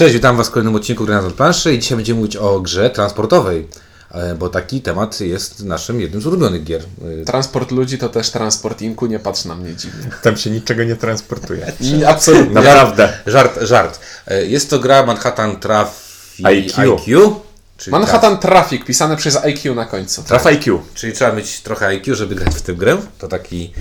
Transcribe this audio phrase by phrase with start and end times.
[0.00, 2.90] Cześć, witam Was w kolejnym odcinku Gry na planszy i dzisiaj będziemy mówić o grze
[2.90, 3.68] transportowej,
[4.10, 6.82] e, bo taki temat jest naszym jednym z ulubionych gier.
[7.22, 10.10] E, Transport ludzi to też transport inku, nie patrz na mnie dziwnie.
[10.22, 11.72] Tam się niczego nie transportuje.
[12.06, 12.54] Absolutnie.
[12.54, 13.12] Naprawdę.
[13.26, 14.00] Żart, żart.
[14.26, 17.40] E, Jest to gra Manhattan Traffic IQ.
[17.76, 20.22] czyli, Manhattan Traffic, pisane przez IQ na końcu.
[20.22, 20.82] Traf IQ.
[20.94, 22.96] czyli trzeba mieć trochę IQ, żeby grać w tę grę.
[23.18, 23.72] To taki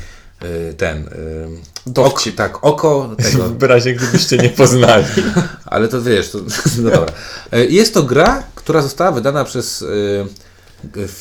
[0.77, 0.97] ten...
[0.97, 1.09] e,
[1.85, 2.33] Dowcip.
[2.33, 3.49] ok, tak, oko tego...
[3.49, 5.05] W razie gdybyście nie poznali.
[5.65, 6.37] Ale to wiesz, to,
[6.81, 7.13] no dobra.
[7.51, 9.85] E, Jest to gra, która została wydana przez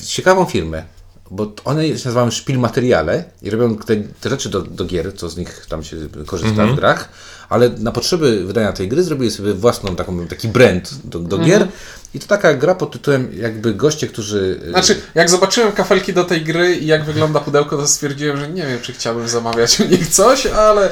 [0.06, 0.82] ciekawą firmę,
[1.30, 5.28] bo one się nazywają Szpil Materiale i robią te, te rzeczy do, do gier, co
[5.28, 5.96] z nich tam się
[6.26, 7.08] korzysta w grach,
[7.48, 11.68] ale na potrzeby wydania tej gry zrobili sobie własną taką, taki brand do, do gier
[12.14, 14.60] i to taka gra pod tytułem jakby goście, którzy...
[14.66, 18.48] e, Znaczy, jak zobaczyłem kafelki do tej gry i jak wygląda pudełko, to stwierdziłem, że
[18.48, 20.90] nie wiem, czy chciałbym zamawiać u nich coś, ale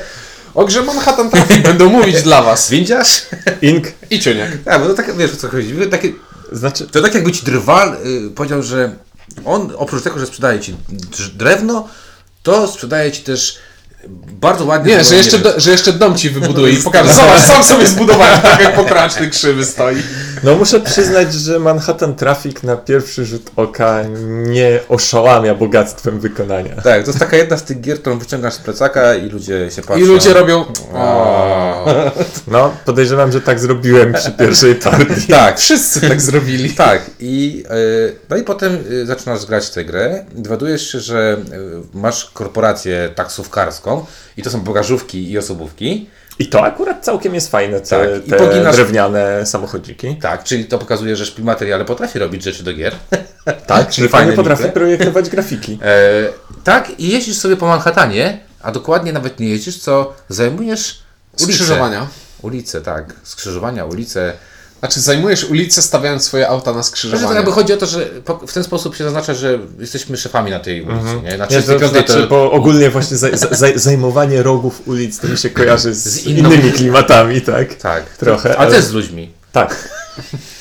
[0.55, 2.68] o grze Manhattan Traffic będą mówić dla was.
[2.70, 3.22] Windziarz?
[3.62, 3.86] Ink.
[4.10, 4.50] I ciuniak.
[4.64, 5.74] Tak, bo to tak, wiesz o co chodzi.
[5.91, 6.12] Takie,
[6.52, 7.96] Znaczy, To tak jakby ci drwal
[8.27, 8.91] y, powiedział, że
[9.44, 10.77] on oprócz tego, że sprzedaje ci
[11.34, 11.88] drewno,
[12.42, 13.58] to sprzedaje ci też
[14.41, 14.97] bardzo ładnie.
[14.97, 17.14] Nie, że jeszcze, do, że jeszcze dom ci wybuduje i pokaże.
[17.14, 19.97] Zobacz, sam sobie zbudowałem, tak jak pokraczny krzywy stoi.
[20.42, 26.74] no muszę przyznać, że Manhattan Traffic na pierwszy rzut oka nie oszałamia bogactwem wykonania.
[26.74, 29.83] Tak, to jest taka jedna z tych gier, którą wyciągasz z plecaka i ludzie się
[29.83, 30.02] patrzą.
[30.02, 30.64] I ludzie robią...
[30.94, 31.86] O.
[32.48, 35.27] No, podejrzewam, że tak zrobiłem przy pierwszej partii.
[35.36, 36.70] Tak, Wszyscy tak zrobili.
[36.70, 37.02] tak.
[37.20, 37.64] I,
[38.11, 40.24] y, no i potem y, zaczynasz grać w tę grę.
[40.33, 43.95] Dowiadujesz się, że y, masz korporację taksówkarską
[44.36, 46.11] i to są bagażówki i osobówki.
[46.39, 50.16] I to akurat całkiem jest fajne, te, Tak, i te poginasz- drewniane samochodziki.
[50.16, 52.94] Tak, czyli to pokazuje, że Szpil Materiale potrafi robić rzeczy do gier.
[53.67, 54.72] Tak, czyli fajnie potrafi mikle.
[54.80, 55.78] projektować grafiki.
[55.83, 55.98] E,
[56.64, 61.02] tak, i jeździsz sobie po Manhattanie, a dokładnie nawet nie jeździsz, co zajmujesz
[61.33, 61.52] ulicę.
[61.52, 62.06] Skrzyżowania.
[62.42, 63.14] Ulice, tak.
[63.22, 64.33] Skrzyżowania, ulice.
[64.80, 68.38] Znaczy, zajmujesz ulicę, stawiając swoje auta na Znaczy, to jakby chodzi o to, że po,
[68.46, 71.05] w ten sposób się zaznacza, że jesteśmy szefami na tej ulicy.
[71.22, 71.38] Nie?
[71.38, 75.28] Na Nie, to 35 znaczy, to, bo ogólnie właśnie zaj, zaj, zajmowanie rogów ulic to
[75.28, 77.74] mi się kojarzy z, Z inną- innymi klimatami, tak?
[77.74, 79.33] Tak, Trochę, Ale ale- też z ludźmi.
[79.52, 79.89] Tak.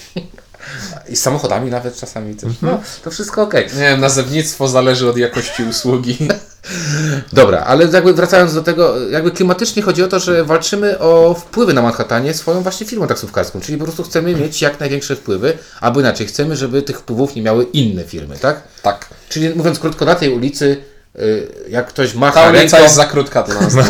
[1.09, 2.43] I z samochodami nawet czasami też.
[2.43, 2.71] Mhm.
[2.71, 3.65] No, to wszystko okej.
[3.65, 6.17] Nie wiem, nazewnictwo zależy od jakości usługi.
[7.33, 11.73] Dobra, ale jakby wracając do tego, jakby klimatycznie chodzi o to, że walczymy o wpływy
[11.73, 15.99] na Manhattanie swoją właśnie firmą taksówkarską, czyli po prostu chcemy mieć jak największe wpływy, albo
[15.99, 18.61] inaczej, chcemy, żeby tych wpływów nie miały inne firmy, tak?
[18.81, 19.05] Tak.
[19.29, 20.77] Czyli mówiąc krótko, na tej ulicy,
[21.19, 22.77] y, jak ktoś Ta macha ulica ręką...
[22.77, 23.73] jest za krótka dla nas.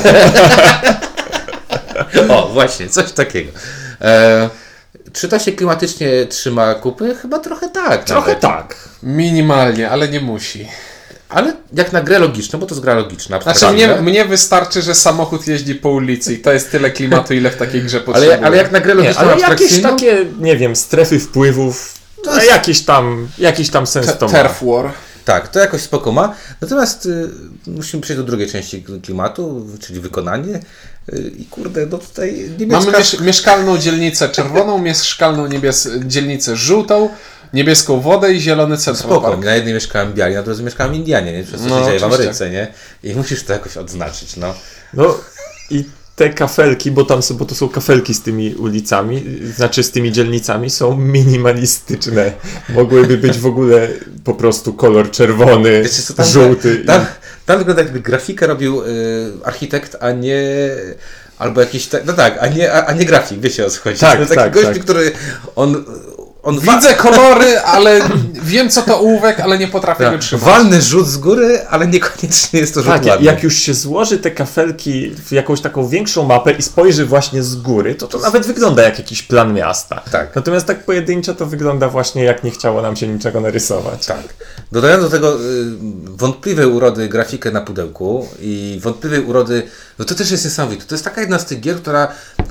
[2.29, 3.51] O, właśnie, coś takiego.
[4.01, 4.49] E,
[5.13, 7.15] czy to się klimatycznie trzyma kupy?
[7.21, 8.03] Chyba trochę tak.
[8.03, 8.39] Trochę nawet.
[8.41, 8.75] tak.
[9.03, 10.67] Minimalnie, ale nie musi.
[11.29, 13.41] Ale jak na grę logiczną, bo to jest gra logiczna.
[13.41, 17.51] Znaczy, mnie, mnie wystarczy, że samochód jeździ po ulicy i to jest tyle klimatu, ile
[17.51, 18.37] w takiej grze potrzebuje.
[18.37, 21.93] ale, ale jak na grę Nie, logiczną, ale jakieś takie, nie wiem, strefy wpływów,
[22.25, 24.31] no, jakiś tam, jakiś tam sens to ma.
[24.33, 24.91] Turf War.
[25.25, 26.35] Tak, to jakoś spoko ma.
[26.61, 27.29] Natomiast y,
[27.67, 30.59] musimy przejść do drugiej części klimatu, czyli wykonanie.
[31.13, 32.85] Y, I kurde, no tutaj niemiecka...
[32.85, 37.09] Mamy miesz mieszkalną dzielnicę czerwoną, mieszkalną niebies dzielnicę żółtą,
[37.53, 39.43] niebieską wodę i zielony Central Spoko, Park.
[39.45, 41.43] na jednej mieszkałem biali, na drugiej mieszkałem Indianie, nie?
[41.43, 42.03] Przez co No, się dzieje w.
[42.03, 42.67] Ameryce, nie?
[43.03, 44.53] I musisz to jakoś odznaczyć, no.
[44.93, 45.17] No
[45.69, 49.23] i te kafelki, bo tam są, bo to są kafelki z tymi ulicami,
[49.55, 52.31] znaczy z tymi dzielnicami, są minimalistyczne.
[52.69, 53.87] Mogłyby być w ogóle
[54.23, 56.83] po prostu kolor czerwony, Wiecie co, tam, żółty.
[56.85, 57.05] Tam,
[57.45, 58.85] tam wygląda jakby grafikę robił y,
[59.43, 60.69] architekt, a nie...
[61.37, 61.89] Albo jakiś...
[62.05, 63.99] No tak, a nie, a, a nie grafik, wiecie o co chodzi.
[63.99, 64.79] Tak, To taki tak, gość, tak.
[64.79, 65.11] który...
[65.55, 65.85] On,
[66.45, 67.99] on wa- Widzę kolory, ale
[68.43, 70.45] wiem co to ołówek, ale nie potrafię go tak, trzymać.
[70.45, 73.25] walny rzut z góry, ale niekoniecznie jest to rzut Tak, ładny.
[73.25, 77.55] jak już się złoży te kafelki w jakąś taką większą mapę i spojrzy właśnie z
[77.55, 80.01] góry, to to nawet wygląda jak jakiś plan miasta.
[80.11, 80.35] Tak.
[80.35, 84.05] Natomiast tak pojedynczo to wygląda właśnie jak nie chciało nam się niczego narysować.
[84.05, 84.23] Tak.
[84.71, 85.37] Dodając do tego y,
[86.05, 89.63] wątpliwej urody grafikę na pudełku i wątpliwej urody,
[89.99, 90.85] no to też jest niesamowite.
[90.85, 92.07] To jest taka jedna z tych gier, która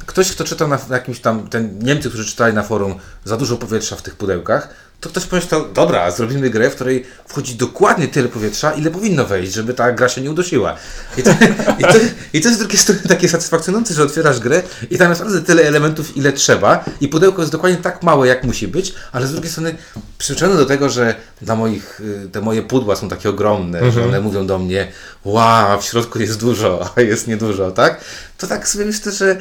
[0.07, 2.95] ktoś, kto czytał na, na jakimś tam, ten Niemcy, którzy czytali na forum
[3.25, 4.69] za dużo powietrza w tych pudełkach,
[5.05, 9.53] to ktoś pomyślał, dobra, zrobimy grę, w której wchodzi dokładnie tyle powietrza, ile powinno wejść,
[9.53, 10.77] żeby ta gra się nie udusiła.
[11.17, 11.31] I to,
[11.79, 11.99] i to,
[12.33, 15.63] i to jest z drugiej strony takie satysfakcjonujące, że otwierasz grę i tam naprawdę tyle
[15.63, 19.51] elementów, ile trzeba i pudełko jest dokładnie tak małe, jak musi być, ale z drugiej
[19.51, 19.75] strony
[20.19, 24.21] przyzwyczajony do tego, że dla moich, y, te moje pudła są takie ogromne, że one
[24.21, 24.93] mówią do mnie,
[25.25, 28.01] wow, w środku jest dużo, a jest niedużo, tak?
[28.39, 29.37] To tak sobie myślę, że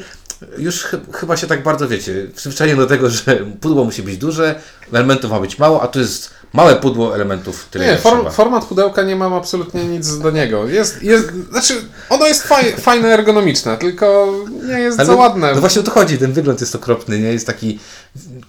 [0.58, 4.54] już chy- chyba się tak bardzo, wiecie, przyzwyczajenie do tego, że pudło musi być duże,
[4.92, 8.30] elementów ma być mało, a tu jest małe pudło elementów, tyle Nie, form, trzeba.
[8.30, 10.68] format pudełka nie mam absolutnie nic do niego.
[10.68, 11.74] Jest, jest, znaczy,
[12.08, 15.54] ono jest faj, fajne, ergonomiczne, tylko nie jest Ale za ładne.
[15.54, 17.32] No właśnie o to chodzi, ten wygląd jest okropny, nie?
[17.32, 17.78] Jest taki,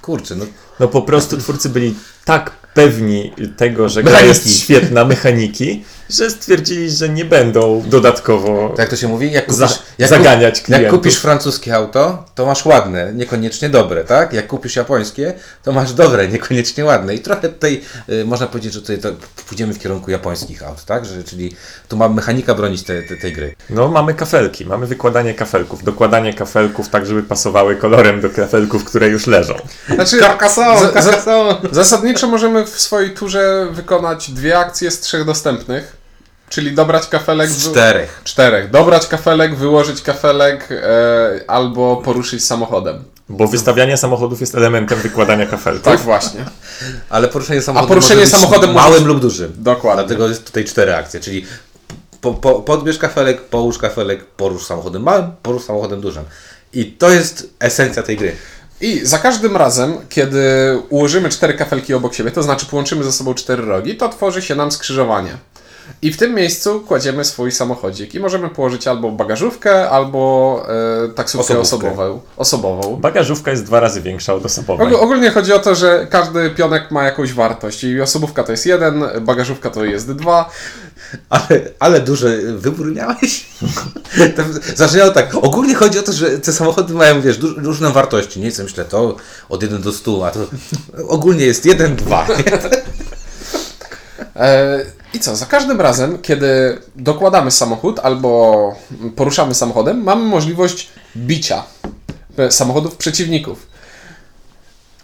[0.01, 0.45] kurczę, no
[0.79, 1.95] No po prostu twórcy byli
[2.25, 8.79] tak pewni tego, że gra jest świetna, mechaniki, że stwierdzili, że nie będą dodatkowo tak
[8.79, 10.83] jak to się mówi, jak kupisz, za, jak, zaganiać klientów.
[10.83, 14.33] jak kupisz francuskie auto, to masz ładne, niekoniecznie dobre, tak?
[14.33, 17.15] Jak kupisz japońskie, to masz dobre, niekoniecznie ładne.
[17.15, 19.09] I trochę tutaj y, można powiedzieć, że tutaj to
[19.47, 21.05] pójdziemy w kierunku japońskich aut, tak?
[21.05, 21.55] Że, czyli
[21.87, 23.55] tu ma mechanika bronić te, te, tej gry.
[23.69, 29.07] No mamy kafelki, mamy wykładanie kafelków, dokładanie kafelków tak, żeby pasowały kolorem do kafelków, które
[29.07, 29.55] już leżą.
[29.95, 36.04] Znaczy, za, za, zasadniczo możemy w swojej turze wykonać dwie akcje z trzech dostępnych,
[36.49, 37.49] czyli dobrać kafelek...
[37.49, 38.21] Z wy- czterech.
[38.23, 38.69] Czterech.
[38.71, 43.03] Dobrać kafelek, wyłożyć kafelek e, albo poruszyć samochodem.
[43.29, 45.83] Bo wystawianie samochodów jest elementem wykładania kafelków.
[45.83, 46.45] Tak właśnie.
[47.09, 49.53] Ale poruszenie samochodem poruszenie może być samochodem może małym być- lub dużym.
[49.57, 50.03] Dokładnie.
[50.03, 51.45] Dlatego jest tutaj cztery akcje, czyli
[52.21, 56.23] po, po, podbierz kafelek, połóż kafelek, porusz samochodem małym, porusz samochodem dużym.
[56.73, 58.35] I to jest esencja tej gry.
[58.81, 60.41] I za każdym razem, kiedy
[60.89, 64.55] ułożymy cztery kafelki obok siebie, to znaczy połączymy ze sobą cztery rogi, to tworzy się
[64.55, 65.37] nam skrzyżowanie.
[66.01, 70.65] I w tym miejscu kładziemy swój samochodzik i możemy położyć albo bagażówkę, albo
[71.05, 72.21] e, taksówkę osobową.
[72.37, 72.95] osobową.
[72.95, 74.87] Bagażówka jest dwa razy większa od osobowej.
[74.87, 78.65] Ogól, ogólnie chodzi o to, że każdy pionek ma jakąś wartość i osobówka to jest
[78.65, 80.49] jeden, bagażówka to jest dwa.
[81.29, 83.45] Ale, ale duży wybór miałeś?
[84.75, 85.35] Zaczynało tak.
[85.35, 88.39] Ogólnie chodzi o to, że te samochody mają, wiesz, różne wartości.
[88.39, 89.15] Nie co myślę, to
[89.49, 90.39] od 1 do 100, a to
[91.07, 92.27] ogólnie jest 1, 2.
[94.35, 94.85] E,
[95.15, 98.75] I co, za każdym razem, kiedy dokładamy samochód albo
[99.15, 101.63] poruszamy samochodem, mamy możliwość bicia
[102.49, 103.67] samochodów przeciwników.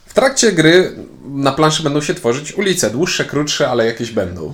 [0.05, 4.53] W trakcie gry na planszy będą się tworzyć ulice, dłuższe, krótsze, ale jakieś będą.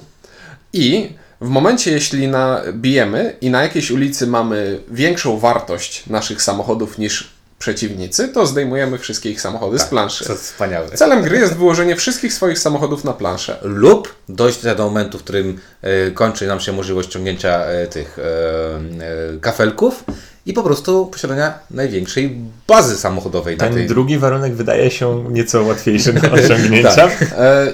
[0.74, 1.10] I
[1.42, 7.37] w momencie, jeśli na, bijemy i na jakiejś ulicy mamy większą wartość naszych samochodów niż
[7.60, 10.26] przeciwnicy, to zdejmujemy wszystkie ich samochody z planszy.
[10.26, 10.90] To wspaniałe.
[10.90, 13.58] Celem gry jest wyłożenie wszystkich swoich samochodów na planszę.
[13.62, 19.40] lub dojść do momentu, w którym e, kończy nam się możliwość ciągnięcia e, tych e,
[19.42, 20.04] kafelków
[20.46, 22.38] i po prostu posiadania największej
[22.68, 23.88] bazy samochodowej na Ten tej...
[23.88, 26.96] drugi warunek wydaje się nieco łatwiejszy do osiągnięcia.
[26.96, 27.26] Tak.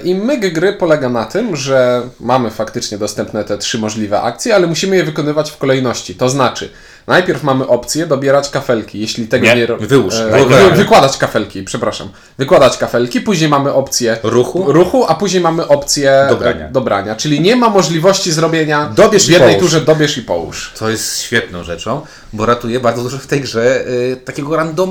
[0.04, 4.66] I myk gry polega na tym, że mamy faktycznie dostępne te trzy możliwe akcje, ale
[4.66, 6.14] musimy je wykonywać w kolejności.
[6.14, 6.70] To znaczy,
[7.06, 9.66] najpierw mamy opcję dobierać kafelki, jeśli tego Nie, nie...
[9.66, 10.14] ro- wyłóż.
[10.14, 12.08] E, wy, wykładać kafelki, przepraszam.
[12.38, 14.72] Wykładać kafelki, później mamy opcję Ruchu.
[14.72, 16.66] ruchu a później mamy opcję Dobrania.
[16.66, 17.16] e, dobrania.
[17.16, 20.72] Czyli nie ma możliwości zrobienia Dobierz w jednej turze dobierz i połóż.
[20.74, 22.00] Co jest świetną rzeczą,
[22.32, 24.90] bo ratuje bardzo dużo w tej grze y, takiego random,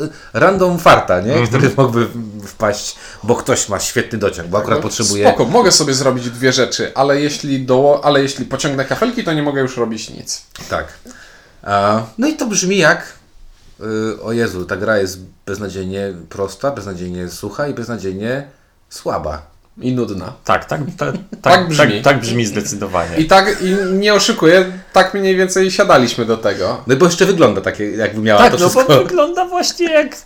[0.00, 1.34] y, random farta, nie?
[1.34, 1.46] Mhm.
[1.46, 2.06] który mógłby
[2.46, 5.24] wpaść, bo ktoś ma świetny dociąg, bo akurat potrzebuje...
[5.24, 9.32] No, Spoko, mogę sobie zrobić dwie rzeczy, ale jeśli, do, ale jeśli pociągnę kafelki, to
[9.32, 10.42] nie mogę już robić nic.
[10.70, 10.86] Tak.
[12.18, 13.12] No i to brzmi jak...
[13.80, 18.48] Y, o Jezu, ta gra jest beznadziejnie prosta, beznadziejnie sucha i beznadziejnie
[18.88, 19.54] słaba.
[19.78, 20.32] I nudna.
[20.44, 21.86] Tak, tak, tak, tak, Tak tak, brzmi.
[21.86, 23.16] tak, tak brzmi zdecydowanie.
[23.16, 26.84] I tak, i nie oszukuję, tak mniej więcej siadaliśmy do tego.
[26.86, 28.96] No bo jeszcze wygląda takie, jakby miała tak, to no wszystko...
[28.96, 30.16] bo wygląda właśnie jak...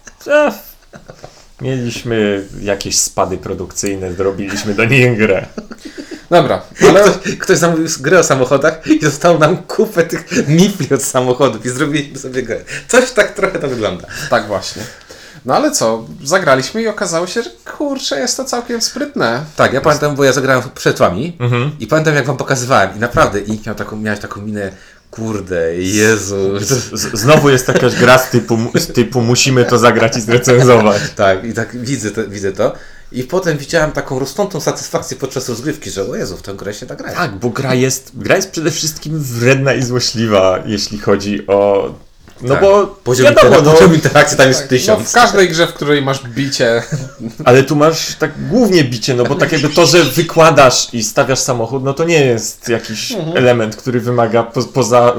[1.61, 5.46] Mieliśmy jakieś spady produkcyjne, zrobiliśmy do nich grę.
[6.31, 11.03] Dobra, ale Ktoś, ktoś zamówił grę o samochodach i dostał nam kupę tych mifli od
[11.03, 12.61] samochodów i zrobiliśmy sobie grę.
[12.89, 14.07] Coś tak trochę to wygląda.
[14.31, 14.83] tak właśnie.
[15.45, 19.45] No ale co, zagraliśmy i okazało się, że kurczę, jest to całkiem sprytne.
[19.57, 21.71] Tak, ja pamiętam, bo ja zagrałem przed wami Mhm.
[21.81, 24.73] i pamiętam jak wam pokazywałem i naprawdę i miał taką, miałeś taką minę,
[25.11, 26.59] kurde, Jezu.
[26.61, 31.02] Z, znowu jest jakaś gra z typu, z typu musimy to zagrać i zrecenzować.
[31.17, 32.73] Tak, i tak widzę to, widzę to.
[33.12, 36.87] I potem widziałem taką rosnącą satysfakcję podczas rozgrywki, że o Jezu, w tę grę się
[36.87, 37.15] da grać.
[37.15, 41.91] Tak, bo gra jest, gra jest przede wszystkim wredna i złośliwa, jeśli chodzi o...
[42.43, 42.62] No Tak.
[42.62, 45.11] bo Poziom, wiadomo, intera- no, poziom interakcji tam jest No, tysiąc.
[45.11, 46.83] w każdej grze, w której masz bicie,
[47.45, 51.38] ale tu masz tak głównie bicie, no bo tak jakby to, że wykładasz i stawiasz
[51.38, 55.15] samochód, no to nie jest jakiś element, który wymaga po, poza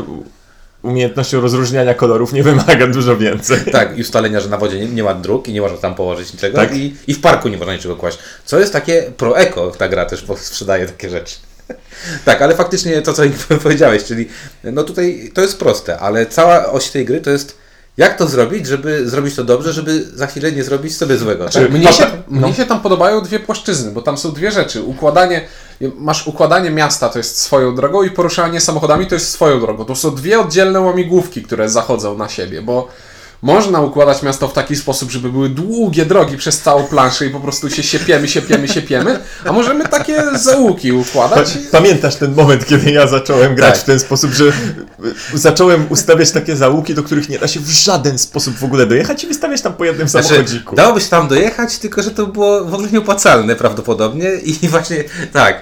[0.84, 3.60] umiejętnością rozróżniania kolorów, nie wymaga dużo więcej.
[3.72, 6.34] Tak, i ustalenia, że na wodzie nie, nie ma dróg i nie można tam położyć
[6.34, 6.76] niczego Tak.
[6.76, 8.18] i, i w parku nie można niczego kłaść.
[8.46, 11.36] Co jest takie pro-eko, ta gra też sprzedaje takie rzeczy.
[12.26, 13.24] Tak, ale faktycznie to, co
[13.64, 14.28] powiedziałeś, czyli
[14.64, 17.58] no tutaj to jest proste, ale cała oś tej gry to jest
[18.00, 21.50] jak to zrobić, żeby zrobić to dobrze, żeby za chwilę nie zrobić sobie złego.
[21.50, 21.72] Tak?
[21.72, 22.48] Mnie się, no.
[22.48, 24.82] mnie się tam podobają dwie płaszczyzny, bo tam są dwie rzeczy.
[24.82, 25.48] Układanie,
[25.96, 29.86] masz układanie miasta, to jest swoją drogą i poruszanie samochodami to jest swoją drogą.
[29.86, 32.88] To są dwie oddzielne łamigłówki, które zachodzą na siebie, bo
[33.42, 37.40] Można układać miasto w taki sposób, żeby były długie drogi przez całą planszę i po
[37.40, 41.56] prostu się siepiemy, siepiemy, siepiemy, a możemy takie zaułki układać.
[41.56, 43.82] i- Pamiętasz ten moment, kiedy ja zacząłem grać Tak.
[43.84, 44.52] w ten sposób, że y,
[45.38, 49.24] zacząłem ustawiać takie zaułki, do których nie da się w żaden sposób w ogóle dojechać
[49.24, 50.76] i wystawiać tam po jednym Znaczy, samochodziku.
[50.76, 55.04] dałoby się tam dojechać, tylko że to było w ogóle nieopłacalne prawdopodobnie i właśnie
[55.34, 55.62] tak.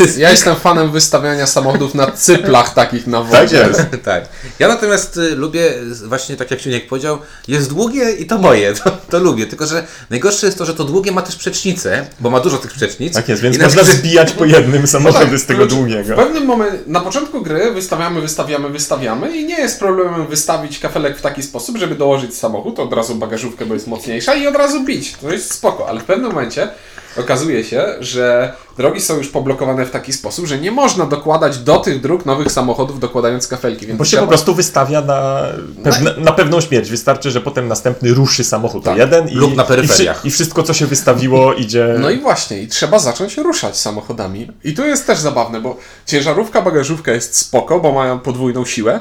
[0.00, 3.58] Jest, Ja jestem fanem wystawiania samochodów na cyplach takich na wodzie.
[3.58, 3.80] Tak jest.
[4.04, 4.28] tak.
[4.58, 7.07] Ja natomiast y, lubię, właśnie tak jak Ciuniek powiedział,
[7.48, 9.46] jest długie i to moje, to, to lubię.
[9.46, 12.72] Tylko, że najgorsze jest to, że to długie ma też przecznicę, bo ma dużo tych
[12.72, 13.14] przecznic.
[13.14, 16.14] Tak jest, więc można zbijać po jednym samochody tak, z tego długiego.
[16.14, 21.18] W pewnym momencie, na początku gry wystawiamy, wystawiamy, wystawiamy i nie jest problemem wystawić kafelek
[21.18, 24.84] w taki sposób, żeby dołożyć samochód, od razu bagażówkę, bo jest mocniejsza i od razu
[24.84, 25.16] bić.
[25.20, 26.68] To jest spoko, ale w pewnym momencie
[27.16, 31.76] okazuje się, że drogi są już poblokowane w taki sposób, że nie można dokładać do
[31.76, 33.86] tych dróg nowych samochodów dokładając kafelki.
[33.86, 35.42] Więc Bo się trzeba- po prostu wystawia na,
[35.84, 36.90] pewne, na pewną śmierć.
[36.90, 38.98] Wystarczy, że potem następny ruszy samochód o Tak.
[38.98, 40.24] jeden i, Lub na peryferiach.
[40.24, 41.94] i wszystko, co się wystawiło, idzie.
[41.98, 44.50] No i właśnie, i trzeba zacząć ruszać samochodami.
[44.64, 49.00] I tu jest też zabawne, bo ciężarówka, bagażówka jest spoko, bo mają podwójną siłę,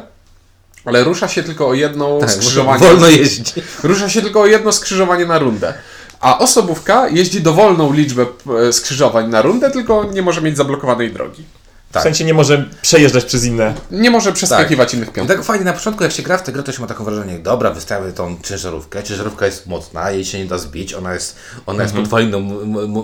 [0.85, 2.79] ale rusza się tylko o jedną Tak, skrzyżowanie.
[2.87, 3.43] wolno jeździ.
[3.83, 5.73] Rusza się tylko o jedno skrzyżowanie na rundę.
[6.21, 8.25] A osobówka jeździ dowolną liczbę
[8.67, 11.43] e, skrzyżowań na rundę, tylko nie może mieć zablokowanej drogi.
[11.89, 12.03] W Tak.
[12.03, 13.73] sensie nie może przejeżdżać przez inne.
[13.91, 15.37] Nie może przeskakiwać innych I piątek.
[15.37, 17.39] tak fajnie na początku, jak się gra w tę grę, to się ma taką wrażenie,
[17.39, 21.83] dobra, wystawiamy tą ciężarówkę, ciężarówka jest mocna, jej się nie da zbić, ona jest, ona
[21.83, 22.39] jest podwaliną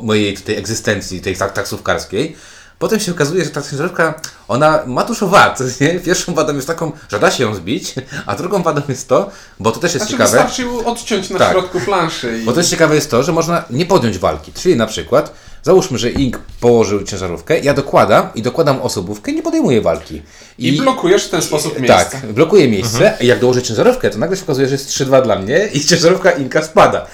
[0.03, 2.36] mojej tej egzystencji, tej tak, taksówkarskiej.
[2.83, 4.13] Potem się okazuje, że ta ciężarówka,
[4.47, 5.99] ona ma dużo wad, nie?
[5.99, 9.71] Pierwszą wadą jest taką, że da się ją zbić, a drugą wadą jest to, bo
[9.71, 11.51] to też jest Znaczy ciekawe, wystarczy ją odciąć na Tak.
[11.51, 12.39] środku planszy.
[12.39, 12.45] I...
[12.45, 16.09] bo też ciekawe jest to, że można nie podjąć walki, czyli na przykład, załóżmy, że
[16.09, 20.21] Ink położył ciężarówkę, ja dokładam i dokładam osobówkę i nie podejmuję walki.
[20.57, 22.09] I blokujesz w ten sposób miejsce.
[22.11, 25.35] Tak, blokuje miejsce i jak dołożę ciężarówkę, to nagle się okazuje, że jest 3-2 dla
[25.35, 27.05] mnie i ciężarówka Inka spada.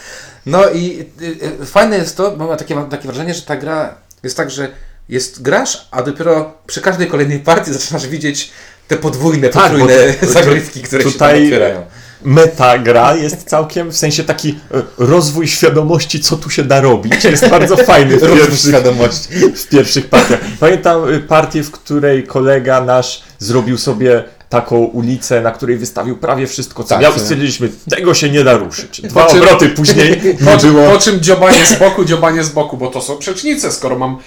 [0.45, 3.57] No i y, y, fajne jest to, bo mam takie, mam takie wrażenie, że ta
[3.57, 4.67] gra jest tak, że
[5.09, 8.51] jest grasz, a dopiero przy każdej kolejnej partii zaczynasz widzieć
[8.87, 11.85] te podwójne, Tak, potrójne to- zagrywki, które się tam Tutaj otwierają.
[12.23, 17.23] meta gra jest całkiem, w sensie taki e, rozwój świadomości, co tu się da robić.
[17.23, 19.27] Jest bardzo fajny w Rozwój pierwszych, świadomości.
[19.55, 20.39] w pierwszych partiach.
[20.59, 26.47] Pamiętam y, partię, w której kolega nasz zrobił sobie taką ulicę, na której wystawił prawie
[26.47, 27.23] wszystko, co Tak, miał i tak.
[27.23, 29.01] stwierdziliśmy, tego się nie da ruszyć.
[29.01, 30.91] Dwa Po czym- obroty później nie Po, czym- było...
[30.91, 33.71] po czym dziobanie z boku, dziobanie z boku, bo to są przecznice.
[33.71, 34.17] Skoro mam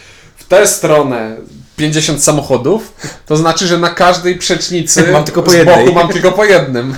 [0.52, 1.36] tę stronę
[1.76, 2.92] 50 samochodów,
[3.26, 5.84] to znaczy, że na każdej przecznicy Mam tylko po z jednej.
[5.84, 6.96] boku mam tylko po jednym.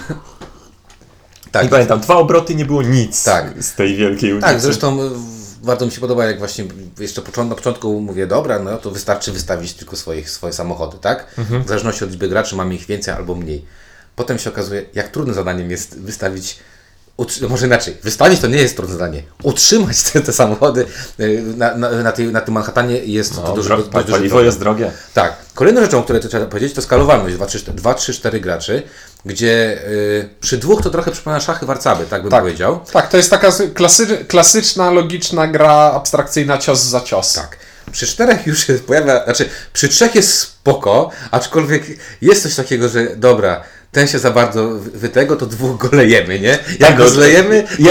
[1.51, 3.63] Tak, I pamiętam, dwa obroty nie było nic Tak.
[3.63, 4.47] z tej wielkiej ulicy.
[4.49, 5.11] Tak, zresztą y,
[5.63, 6.65] bardzo mi się podoba, jak właśnie
[6.99, 11.27] jeszcze począ- na początku mówię, dobra, no to wystarczy wystawić tylko swoich, swoje samochody, tak?
[11.65, 13.65] W zależności od liczby graczy mamy ich więcej albo mniej.
[14.17, 16.59] Potem się okazuje, jak trudnym zadaniem jest wystawić,
[17.19, 19.23] utrzy- no może inaczej, wystawić to nie jest trudne zadanie.
[19.43, 20.87] Utrzymać te, te samochody
[21.21, 24.41] y, na, na, na, tej, na tym Manhattanie jest to No, duży, dro- dość paliwo
[24.41, 24.91] jest drogie.
[25.15, 25.37] Tak.
[25.55, 27.37] Kolejną rzeczą, o której to trzeba powiedzieć, to skalowalność
[27.75, 28.83] 2, 3, 4 graczy,
[29.27, 32.41] gdzie y, przy dwóch to trochę przypomina szachy warcaby, tak bym Tak.
[32.43, 32.81] powiedział.
[32.93, 37.33] Tak, to jest taka klasy, klasyczna, logiczna gra abstrakcyjna cios za cios.
[37.33, 37.57] Tak.
[37.93, 41.83] Przy czterech już się pojawia, znaczy przy trzech jest spoko, aczkolwiek
[42.23, 43.63] jest coś takiego, że dobra,
[43.95, 46.49] ten się za bardzo wy- wytego, to dwóch go lejemy, nie?
[46.49, 47.91] Jak Tak, go no, zlejemy, Je,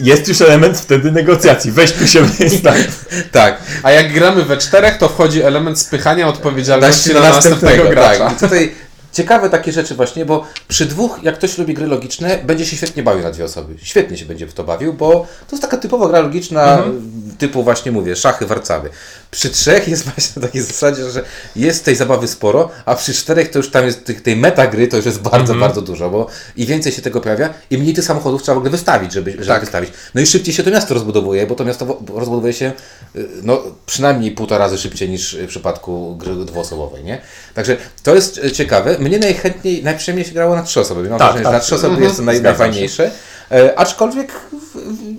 [0.00, 1.72] jest już element wtedy negocjacji.
[1.72, 2.76] Weź tu się wystaw.
[3.32, 8.18] tak, A jak gramy we czterech, to wchodzi element spychania odpowiedzialności na, następnego, gracza.
[8.18, 8.32] Tak.
[8.32, 8.74] I tutaj
[9.12, 13.02] ciekawe takie rzeczy właśnie, bo przy dwóch, jak ktoś lubi gry logiczne, będzie się świetnie
[13.02, 13.74] bawił na dwie osoby.
[13.82, 15.10] Świetnie się będzie w to bawił, bo
[15.48, 16.82] to jest taka typowa gra logiczna,
[17.38, 18.90] typu właśnie mówię, szachy, warcaby.
[19.34, 21.22] Przy trzech jest właśnie na takiej zasadzie, że
[21.56, 25.06] jest tej zabawy sporo, a przy czterech to już tam jest tej metagry to już
[25.06, 26.26] jest bardzo, bardzo dużo, bo
[26.56, 29.46] i więcej się tego pojawia i mniej tych samochodów trzeba w ogóle wystawić, żeby, żeby
[29.46, 29.60] Tak.
[29.60, 29.90] wystawić.
[30.14, 32.72] No i szybciej się to miasto rozbudowuje, bo to miasto rozbudowuje się
[33.16, 37.20] y, no, przynajmniej półtora razy szybciej niż w przypadku gry dwuosobowej, nie?
[37.54, 38.98] Także to jest y, ciekawe.
[38.98, 41.08] Mnie najchętniej, najprzyjemniej się grało na trzy osoby.
[41.10, 41.52] Mam Tak, wrażenie, że tak.
[41.52, 42.04] na trzy osoby Mhm.
[42.04, 43.10] jest to naj, Zgadzam się.
[43.54, 44.32] E, aczkolwiek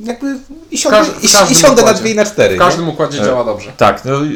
[0.03, 0.39] jakby
[0.71, 2.55] i siądę, i, i siądę na dwie i na cztery.
[2.55, 2.65] W nie?
[2.65, 3.71] każdym układzie działa dobrze.
[3.77, 4.27] Tak, no, y,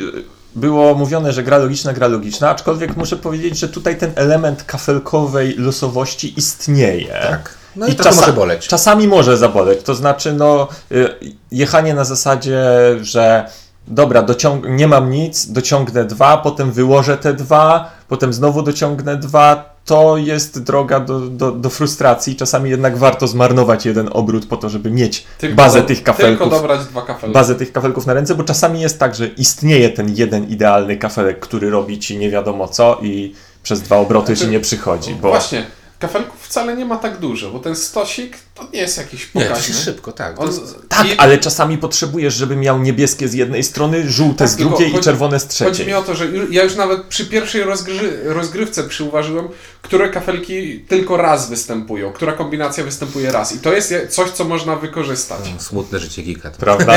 [0.55, 5.55] było mówione, że gra logiczna, gra logiczna, aczkolwiek muszę powiedzieć, że tutaj ten element kafelkowej
[5.57, 7.13] losowości istnieje.
[7.29, 7.53] Tak.
[7.75, 8.67] No i trochę może boleć.
[8.67, 11.09] Czasami może zaboleć, to znaczy no y,
[11.51, 12.61] jechanie na zasadzie,
[13.01, 13.49] że
[13.87, 19.68] dobra, dociąg- nie mam nic, dociągnę dwa, potem wyłożę te dwa, potem znowu dociągnę dwa,
[19.89, 22.35] to jest droga do, do, do frustracji.
[22.35, 26.55] Czasami jednak warto zmarnować jeden obrót po to, żeby mieć bazę do- tych kafelków Tylko
[26.61, 27.33] dobrać dwa kafelki.
[27.33, 31.39] bazę tych kafelków na ręce, bo czasami jest tak, że istnieje ten jeden idealny kafelek,
[31.39, 35.29] który robi ci nie wiadomo co i przez dwa obroty Znaczy, ci nie przychodzi, bo
[35.29, 35.65] Właśnie.
[35.99, 39.49] Kafelków wcale nie ma tak dużo, bo ten stosik to nie jest jakiś Nie, to
[39.49, 39.73] pokaźny.
[39.73, 40.35] się szybko, tak.
[40.35, 44.47] To On, jest, Tak, i- ale czasami potrzebujesz, żeby miał niebieskie z jednej strony, żółte
[44.47, 45.87] z Tak, tylko drugiej i chodzi- czerwone z Chodzi trzeciej.
[45.87, 49.47] mi o to, że ja już nawet przy pierwszej rozgry rozgrywce przyuważyłem,
[49.81, 53.55] które kafelki tylko raz występują, która kombinacja występuje raz.
[53.55, 55.39] I to jest je- coś, co można wykorzystać.
[55.57, 56.19] smutne życie.
[56.43, 56.49] To.
[56.59, 56.93] Prawda?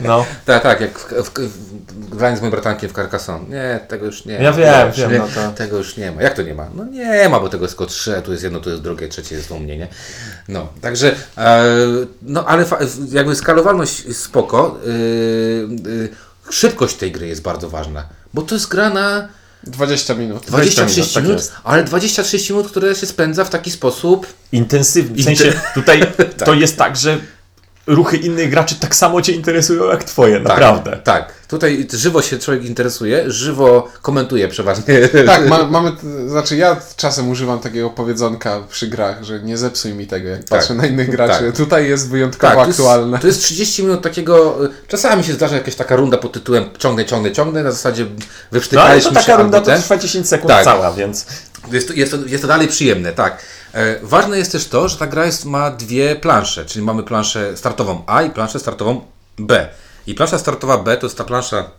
[0.00, 0.24] No.
[0.46, 1.30] Tak, tak, jak w,
[2.12, 3.48] w, z moim bratankiem w Carcassonne.
[3.56, 4.56] Nie, tego już nie Ja ma.
[4.56, 6.22] wiem, Tego już wiem, nie, no to- Tego już nie ma.
[6.22, 6.66] Jak to nie ma?
[6.74, 9.08] No nie ma, bo tego jest tylko trzy, a tu jest jedno, tu jest drugie,
[9.08, 9.88] trzecie jest u mnie, nie?
[10.48, 11.74] No, także, e,
[12.22, 12.64] no ale
[13.10, 14.78] jakby skalowalność jest spoko.
[14.86, 14.90] E,
[16.04, 19.28] e, szybkość tej gry jest bardzo ważna, bo to jest gra na
[19.64, 20.46] 20 minut.
[20.46, 21.52] 26 minut, tak minut, jest.
[21.64, 24.26] ale 26 minut, które się spędza w taki sposób.
[24.52, 25.22] Intensywnie.
[25.22, 26.02] W sensie tutaj
[26.46, 27.18] to jest tak, że
[27.88, 30.90] ruchy innych graczy tak samo cię interesują jak twoje, naprawdę.
[30.90, 31.32] Tak, tak.
[31.48, 34.84] Tutaj żywo się człowiek interesuje, żywo komentuje przeważnie.
[35.26, 35.92] Tak, ma, mamy,
[36.26, 40.74] znaczy ja czasem używam takiego powiedzonka przy grach, że nie zepsuj mi tego, jak patrzę
[40.74, 41.44] na innych graczy.
[41.46, 41.56] tak.
[41.56, 43.10] Tutaj jest wyjątkowo Tak, to aktualne.
[43.10, 44.58] jest, to jest 30 minut takiego.
[44.88, 47.62] Czasami się zdarza jakaś taka runda pod tytułem ciągnę, ciągnę, ciągnę.
[47.62, 48.18] Na zasadzie No ale
[48.52, 50.64] wyprztykaliśmy to taka się runda to trwa 10 sekund Tak.
[50.64, 51.26] cała, więc
[51.72, 53.38] Jest to, jest, to, jest to dalej przyjemne, tak.
[53.72, 57.56] E, ważne jest też to, że ta gra jest, ma dwie plansze, czyli mamy planszę
[57.56, 59.00] startową A i planszę startową
[59.38, 59.68] B.
[60.06, 61.70] I plansza startowa B to jest ta plansza.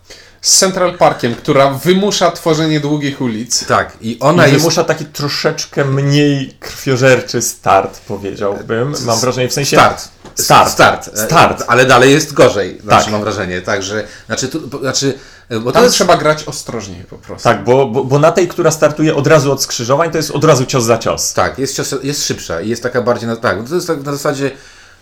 [0.41, 3.65] Z Central Parkiem, która wymusza tworzenie długich ulic.
[3.65, 4.61] Tak, i ona I jest.
[4.61, 8.93] wymusza taki troszeczkę mniej krwiożerczy start, powiedziałbym.
[9.05, 9.77] Mam wrażenie, w sensie...
[9.77, 10.09] Start.
[10.35, 10.71] Start.
[10.71, 11.07] Start.
[11.13, 11.63] E, Start.
[11.67, 13.11] Ale dalej jest gorzej, znaczy, Tak.
[13.11, 13.61] mam wrażenie.
[13.61, 15.13] Także, znaczy, tu, znaczy,
[15.49, 15.95] e, bo to Tam jest.
[15.95, 17.43] trzeba grać ostrożniej po prostu.
[17.43, 20.43] Tak, bo, bo, bo na tej, która startuje od razu od skrzyżowań, to jest od
[20.43, 21.33] razu cios za cios.
[21.33, 24.11] Tak, jest, cios- jest szybsza i jest taka bardziej, na, tak, to jest tak na
[24.11, 24.51] zasadzie,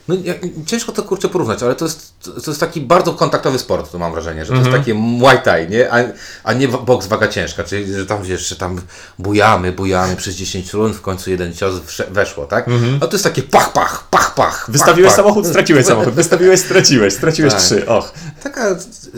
[0.08, 0.34] no ja,
[0.66, 4.12] ciężko to kurczę porównać, ale to jest, to jest taki bardzo kontaktowy sport, to mam
[4.12, 4.74] wrażenie, że to Mhm.
[4.76, 5.92] jest takie muay thai, nie?
[5.94, 5.98] A,
[6.44, 8.82] a nie boks waga ciężka, czyli że tam wiesz, że tam
[9.20, 11.74] bujamy, bujamy przez 10 rund, w końcu jeden cios
[12.12, 12.66] weszło, tak?
[13.02, 14.54] A to jest takie pach, pach, pach, pach.
[14.60, 14.72] Mhm.
[14.74, 15.26] Wystawiłeś pach, pach.
[15.26, 16.14] samochód, straciłeś samochód.
[16.14, 17.14] Wystawiłeś, straciłeś.
[17.14, 17.62] Straciłeś Tak.
[17.62, 17.88] trzy.
[17.88, 18.14] Och.
[18.44, 18.76] Taka,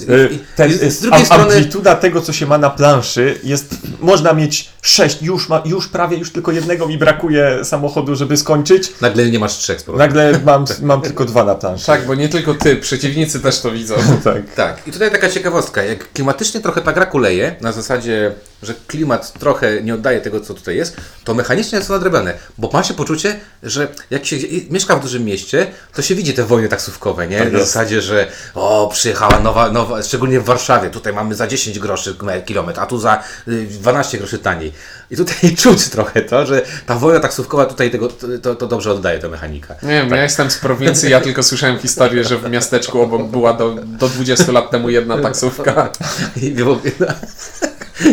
[0.10, 1.44] Y, Ten, z drugiej strony...
[1.44, 3.76] Amplituda tego, co się ma na planszy, jest.
[4.00, 8.94] Można mieć sześć, już, ma, już prawie, już tylko jednego mi brakuje samochodu, żeby skończyć.
[9.02, 9.88] Nagle nie masz trzech.
[9.88, 11.86] Nagle mam, mam tylko dwa na planszy.
[11.86, 13.96] Tak, bo nie tylko ty, przeciwnicy też to widzą.
[14.24, 14.54] tak.
[14.56, 18.32] Tak, i tutaj taka ciekawostka, jak klimatycznie trochę ta gra kuleje, na zasadzie,
[18.64, 22.70] że klimat trochę nie oddaje tego, co tutaj jest, to mechanicznie jest to nadrabiane, bo
[22.74, 24.36] ma się poczucie, że jak się
[24.70, 27.40] mieszka w dużym mieście, to się widzi te wojny taksówkowe, nie?
[27.40, 27.66] Tak jest.
[27.66, 32.42] zasadzie, że o, przyjechała nowa, nowa, szczególnie w Warszawie, tutaj mamy za 10 groszy me-
[32.42, 34.74] kilometr, a tu za y, 12 groszy taniej.
[35.12, 38.08] I tutaj czuć trochę to, że ta wojna taksówkowa tutaj tego,
[38.42, 39.76] to, to dobrze oddaje ta mechanika.
[39.84, 43.54] Nie wiem, ja jestem z prowincji, ja tylko słyszałem historię, że w miasteczku obok była
[43.54, 45.92] do, do 20 lat temu jedna taksówka.
[46.42, 46.80] I, było-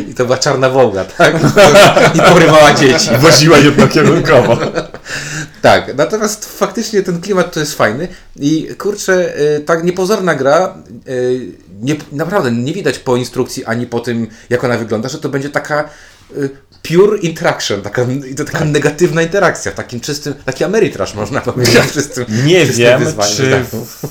[0.09, 1.35] I to była czarna wołga, tak?
[2.15, 3.11] I porywała dzieci.
[3.19, 4.59] Woziła jednokierunkowo.
[5.63, 10.75] Tak, natomiast faktycznie ten klimat to jest fajny i kurczę, y, tak niepozorna gra,
[11.09, 15.29] y, nie, naprawdę nie widać po instrukcji ani po tym, jak ona wygląda, że to
[15.29, 15.89] będzie taka
[16.37, 16.51] y,
[16.83, 18.07] pure interaction, taka,
[18.53, 23.01] taka negatywna interakcja, w takim czystym, taki Ameritrash można powiedzieć, czystym, Nie czystym wiem,
[23.37, 23.65] czy tak.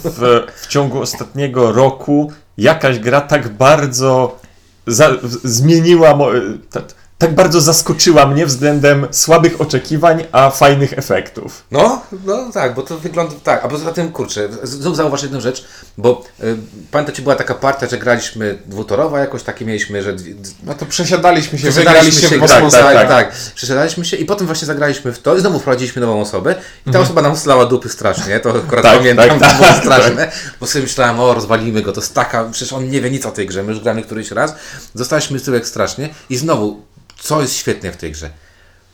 [0.03, 4.39] w, w ciągu ostatniego roku jakaś gra tak bardzo
[4.87, 6.27] za, zmieniła, mo,
[6.71, 6.83] tak,
[7.17, 11.63] tak bardzo zaskoczyła mnie względem słabych oczekiwań, a fajnych efektów.
[11.71, 13.65] No, no tak, bo to wygląda tak.
[13.65, 15.65] A poza tym, kurczę, znów zauważ jedną rzecz,
[15.97, 16.57] bo y,
[16.91, 21.59] pamiętacie, była taka partia, że graliśmy dwutorowa jakoś, takie mieliśmy, że dwie- No to przesiadaliśmy
[21.59, 23.31] się, Przesiadaliśmy wygraliście w tak, tak, tak, tak.
[23.55, 26.55] Przesiadaliśmy się i potem właśnie zagraliśmy w to i znowu wprowadziliśmy nową osobę
[26.87, 29.67] i ta osoba nam slała dupy strasznie, to akurat Tak, pamiętam, tak, to tak, było
[29.69, 29.77] tak.
[29.79, 33.25] straszne, bo sobie myślałem, o rozwalimy go, to jest taka, przecież on nie wie nic
[33.25, 34.55] o tej grze, my już gramy któryś raz,
[34.93, 36.81] zostaliśmy z tyłek strasznie i znowu,
[37.19, 38.29] co jest świetne w tej grze?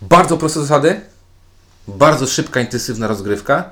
[0.01, 1.01] Bardzo proste zasady,
[1.87, 3.71] bardzo szybka, intensywna rozgrywka,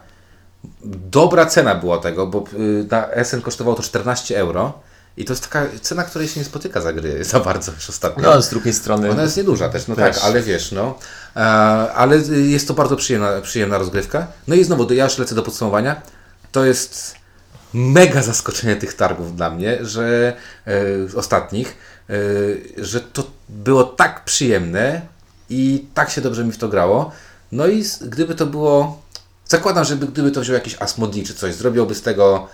[1.12, 4.80] dobra cena była tego, bo y, na SN kosztowało to 14 euro
[5.18, 8.24] i to jest taka cena, której się nie spotyka za gry za bardzo już ostatnio.
[8.24, 9.12] No, z drugiej strony.
[9.12, 10.16] Ona jest nieduża też, no Też.
[10.16, 11.00] tak, ale wiesz, no.
[11.36, 11.40] E,
[11.94, 14.28] ale jest to bardzo przyjemna, przyjemna rozgrywka.
[14.48, 16.02] No i znowu, ja już lecę do podsumowania.
[16.52, 17.16] To jest
[17.74, 20.34] mega zaskoczenie tych targów dla mnie, że
[20.68, 20.72] e,
[21.16, 21.78] ostatnich,
[22.10, 22.14] e,
[22.78, 23.24] że to
[23.60, 25.02] było tak przyjemne
[25.50, 27.12] i tak się dobrze mi w to grało.
[27.52, 29.02] No i gdyby to było.
[29.46, 32.48] Zakładam, że gdyby to wziął jakiś Asmodee czy coś, zrobiłby z tego.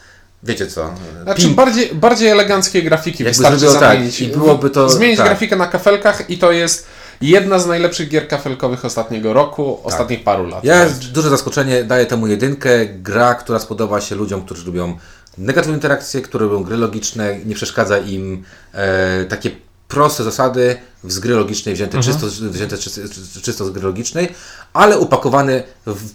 [0.44, 0.89] Wiecie co?
[1.24, 4.22] Znaczy ping- bardziej, bardziej eleganckie grafiki Jakby wystarczy zrobiło tak zamienić.
[4.22, 5.26] i byłoby to- Zmienić tak.
[5.28, 6.88] grafikę na kafelkach i to jest
[7.22, 10.63] jedna z najlepszych gier kafelkowych ostatniego roku, ostatnich paru lat.
[10.63, 11.06] Ja wręcz.
[11.06, 12.86] duże zaskoczenie, daję temu jedynkę.
[12.86, 14.98] Gra, która spodoba się ludziom, którzy lubią
[15.38, 19.52] negatywne interakcje, które lubią gry logiczne, nie przeszkadza im e, takie
[19.88, 23.02] proste zasady z gry logicznej, wzięte, czysto, wzięte czysto,
[23.41, 24.30] czysto z gry logicznej,
[24.74, 26.10] ale upakowane w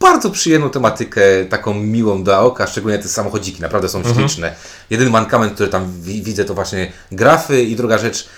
[0.00, 4.54] bardzo przyjemną tematykę, taką miłą do oka, szczególnie te samochodziki, naprawdę są śliczne.
[4.90, 8.28] Jedyny mankament, który tam wi- widzę, to właśnie grafy i druga rzecz,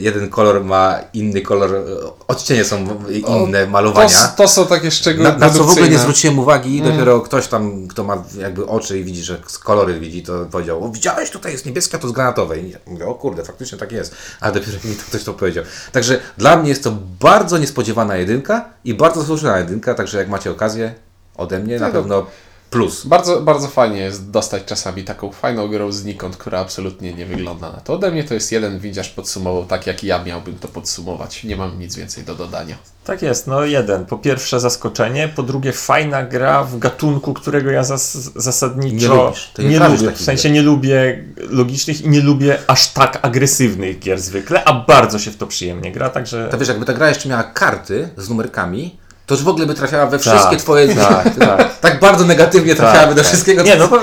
[0.00, 1.84] jeden kolor ma inny kolor, y,
[2.28, 4.28] odcienie są inne, To, malowania.
[4.36, 7.88] to są takie szczegóły Na, na co w ogóle nie zwróciłem uwagi, dopiero ktoś tam,
[7.88, 11.66] kto ma jakby oczy i widzi, że kolory widzi, to powiedział, o widziałeś, tutaj jest
[11.66, 12.64] niebieska, to z granatowej.
[12.64, 14.14] I ja mówię, o kurde, faktycznie tak jest.
[14.40, 15.64] Ale dopiero mi to ktoś to powiedział.
[15.92, 20.50] Także dla mnie jest to bardzo niespodziewana jedynka i bardzo zasłużona jedynka, także jak macie
[20.50, 20.94] okazję,
[21.36, 22.26] ode mnie na Tego- pewno
[22.72, 23.06] plus.
[23.06, 27.80] Bardzo, bardzo fajnie jest dostać czasami taką fajną grą znikąd, która absolutnie nie wygląda na
[27.80, 27.94] to.
[27.94, 31.44] Ode mnie to jest jeden widziarz podsumował tak, jak ja miałbym to podsumować.
[31.44, 32.76] Nie mam nic więcej do dodania.
[33.04, 34.06] Tak jest, no jeden.
[34.06, 39.52] Po pierwsze zaskoczenie, po drugie fajna gra w gatunku, którego ja zas zasadniczo Nie lubisz.
[39.58, 40.12] Nie nie lubię.
[40.12, 40.52] W sensie gier.
[40.52, 45.36] nie lubię logicznych i nie lubię aż tak agresywnych gier zwykle, a bardzo się w
[45.36, 46.48] to przyjemnie gra, także...
[46.50, 48.98] To wiesz, jakby ta gra jeszcze miała karty z numerkami,
[49.32, 50.94] to już w ogóle by trafiała we wszystkie Tak, twoje...
[50.94, 51.78] tak, tak.
[51.80, 53.28] tak bardzo negatywnie trafiałaby do tak.
[53.28, 53.62] wszystkiego.
[53.62, 54.00] Nie, no bo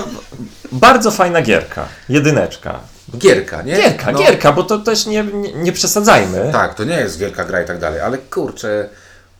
[0.71, 1.85] bardzo fajna gierka.
[2.09, 2.79] Jedyneczka.
[3.17, 3.75] Gierka, nie?
[3.75, 4.19] Gierka, no.
[4.19, 6.49] gierka, bo to też nie, nie, nie przesadzajmy.
[6.51, 8.89] Tak, to nie jest wielka gra i tak dalej, ale kurczę,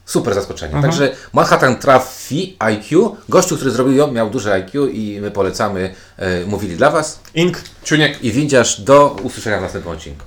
[0.06, 0.76] super zaskoczenie.
[0.76, 0.92] Mhm.
[0.92, 6.46] Także Manhattan Trafi IQ, gościu, który zrobił ją, miał duże IQ i my polecamy, e,
[6.46, 7.20] mówili dla Was.
[7.36, 10.26] Ink Ciuniek, I windziarz do usłyszenia w następnym odcinku.